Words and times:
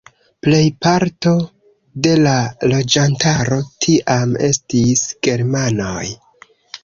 Plejparto 0.45 1.33
de 2.07 2.13
la 2.21 2.33
loĝantaro 2.71 3.59
tiam 3.87 4.33
estis 4.49 5.05
germanoj. 5.29 6.09